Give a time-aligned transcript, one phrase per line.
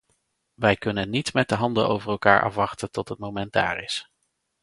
[0.53, 4.09] Wij kunnen niet met de handen over elkaar afwachten tot het moment daar is.